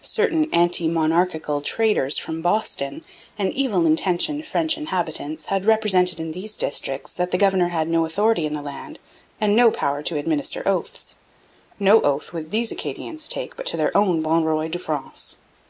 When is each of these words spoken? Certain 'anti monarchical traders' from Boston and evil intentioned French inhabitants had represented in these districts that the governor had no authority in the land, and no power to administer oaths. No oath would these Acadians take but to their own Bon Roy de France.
Certain 0.00 0.48
'anti 0.50 0.88
monarchical 0.88 1.60
traders' 1.60 2.16
from 2.16 2.40
Boston 2.40 3.04
and 3.38 3.52
evil 3.52 3.84
intentioned 3.84 4.46
French 4.46 4.78
inhabitants 4.78 5.44
had 5.52 5.66
represented 5.66 6.18
in 6.18 6.30
these 6.32 6.56
districts 6.56 7.12
that 7.12 7.32
the 7.32 7.36
governor 7.36 7.68
had 7.68 7.86
no 7.86 8.06
authority 8.06 8.46
in 8.46 8.54
the 8.54 8.62
land, 8.62 8.98
and 9.38 9.54
no 9.54 9.70
power 9.70 10.02
to 10.02 10.16
administer 10.16 10.62
oaths. 10.66 11.16
No 11.78 12.00
oath 12.00 12.32
would 12.32 12.50
these 12.50 12.72
Acadians 12.72 13.28
take 13.28 13.56
but 13.58 13.66
to 13.66 13.76
their 13.76 13.94
own 13.94 14.22
Bon 14.22 14.42
Roy 14.42 14.68
de 14.68 14.78
France. 14.78 15.36